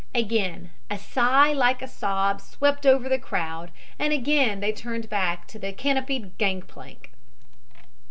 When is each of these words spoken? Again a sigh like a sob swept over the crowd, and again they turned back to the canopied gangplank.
Again 0.15 0.71
a 0.89 0.97
sigh 0.97 1.53
like 1.53 1.83
a 1.83 1.87
sob 1.87 2.41
swept 2.41 2.87
over 2.87 3.07
the 3.07 3.19
crowd, 3.19 3.69
and 3.99 4.11
again 4.11 4.59
they 4.59 4.71
turned 4.71 5.11
back 5.11 5.47
to 5.49 5.59
the 5.59 5.71
canopied 5.71 6.39
gangplank. 6.39 7.11